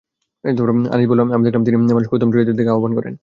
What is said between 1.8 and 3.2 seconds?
মানুষকে উত্তম চরিত্রের দিকে আহবান করেন।